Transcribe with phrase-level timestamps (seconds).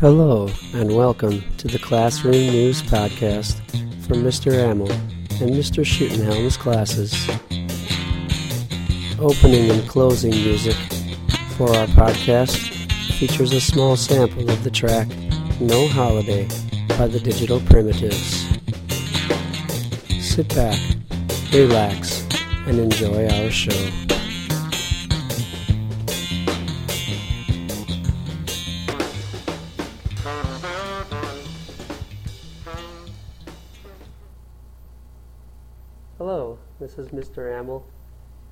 [0.00, 3.56] Hello, and welcome to the Classroom News Podcast
[4.06, 4.52] from Mr.
[4.52, 5.84] Amel and Mr.
[5.84, 7.28] Schutenhelm's classes.
[9.18, 10.76] Opening and closing music
[11.56, 12.56] for our podcast
[13.18, 15.08] features a small sample of the track
[15.58, 16.46] No Holiday
[16.90, 18.46] by the Digital Primitives.
[20.24, 20.78] Sit back,
[21.52, 22.24] relax,
[22.68, 24.17] and enjoy our show.
[36.18, 37.56] Hello, this is Mr.
[37.56, 37.86] Amel,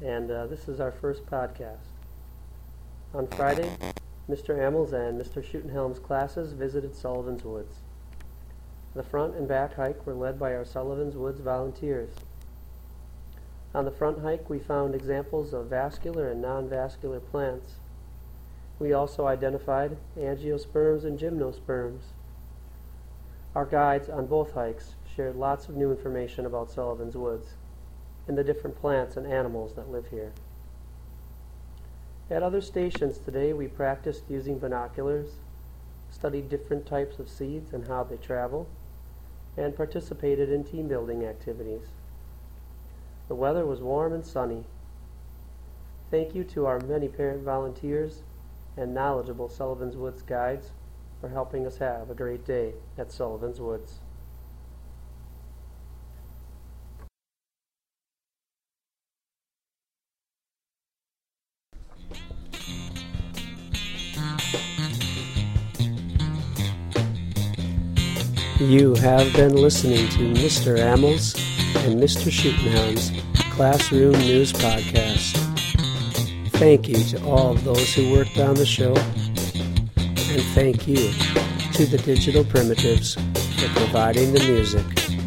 [0.00, 1.98] and uh, this is our first podcast.
[3.12, 3.76] On Friday,
[4.30, 4.56] Mr.
[4.56, 5.42] Amel's and Mr.
[5.44, 7.78] Schuttenhelm's classes visited Sullivan's Woods.
[8.94, 12.10] The front and back hike were led by our Sullivan's Woods volunteers.
[13.74, 17.72] On the front hike, we found examples of vascular and non-vascular plants.
[18.78, 22.02] We also identified angiosperms and gymnosperms.
[23.56, 27.54] Our guides on both hikes shared lots of new information about Sullivan's Woods
[28.28, 30.32] and the different plants and animals that live here.
[32.30, 35.30] At other stations today, we practiced using binoculars,
[36.10, 38.68] studied different types of seeds and how they travel,
[39.56, 41.86] and participated in team building activities.
[43.28, 44.64] The weather was warm and sunny.
[46.10, 48.20] Thank you to our many parent volunteers
[48.76, 50.72] and knowledgeable Sullivan's Woods guides
[51.20, 54.00] for helping us have a great day at Sullivan's Woods.
[68.58, 70.78] You have been listening to Mr.
[70.80, 71.34] Amel's
[71.84, 72.30] and Mr.
[72.32, 73.12] Schuttenhelm's
[73.54, 75.36] Classroom News Podcast.
[76.52, 78.94] Thank you to all of those who worked on the show,
[80.36, 80.96] and thank you
[81.72, 85.25] to the Digital Primitives for providing the music.